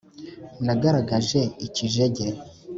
[0.65, 2.25] nagaragaje ikijege